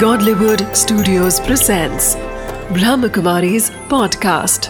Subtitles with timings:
[0.00, 2.16] Godlywood Studios presents
[2.70, 4.68] Brahmakumari's podcast.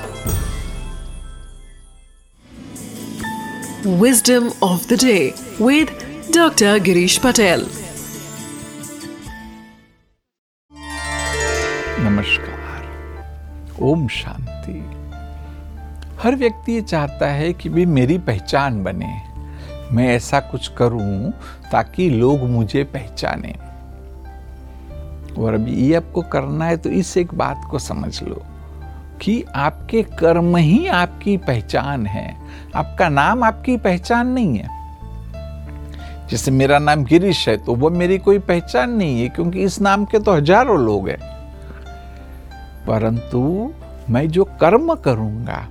[3.84, 5.90] Wisdom of the day with
[6.30, 6.78] Dr.
[6.78, 7.66] Girish Patel.
[12.06, 12.86] नमस्कार
[13.82, 14.78] ओम शांति
[16.22, 19.14] हर व्यक्ति ये चाहता है कि भी मेरी पहचान बने
[19.92, 21.32] मैं ऐसा कुछ करूँ
[21.72, 23.65] ताकि लोग मुझे पहचाने
[25.38, 28.42] और अभी ये आपको करना है तो इस एक बात को समझ लो
[29.22, 32.36] कि आपके कर्म ही आपकी पहचान है।
[32.74, 34.74] आपका नाम आपकी पहचान नहीं है।
[36.30, 40.04] जैसे मेरा नाम गिरीश है तो वो मेरी कोई पहचान नहीं है, क्योंकि इस नाम
[40.04, 41.18] के तो हज़ारों लोग हैं।
[42.86, 43.72] परंतु
[44.10, 45.66] मैं जो कर्म करूँगा,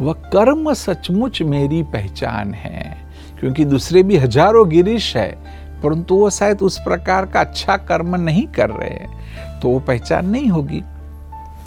[0.00, 2.96] वह कर्म सचमुच मेरी पहचान है,
[3.40, 5.30] क्योंकि दूसरे भी हज़ारों गिरीश है
[5.82, 10.26] परंतु वो शायद उस प्रकार का अच्छा कर्म नहीं कर रहे हैं तो वो पहचान
[10.26, 10.82] नहीं होगी।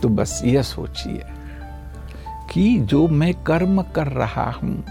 [0.02, 1.22] तो बस यह सोचिए
[2.54, 4.84] कि जो मैं कर्म कर रहा हूँ,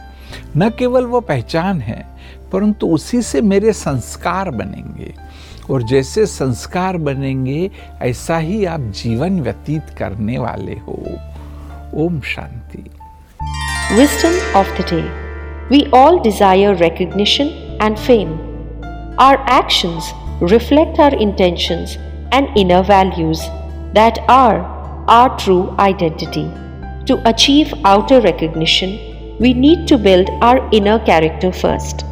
[0.56, 2.06] न केवल वो पहचान है,
[2.53, 5.14] परंतु उसी से मेरे संस्कार बनेंगे।
[5.70, 7.70] और जैसे संस्कार बनेंगे,
[8.03, 11.03] ऐसा ही आप जीवन व्यतीत करने वाले हो।
[11.94, 12.84] ओम शांति।
[13.97, 15.05] Wisdom of the day.
[15.70, 17.48] We all desire recognition
[17.81, 18.44] and fame.
[19.19, 21.97] Our actions reflect our intentions
[22.33, 23.41] and inner values
[23.93, 24.59] that are
[25.06, 26.51] our true identity.
[27.06, 32.05] To achieve outer recognition, we need to build our inner character first.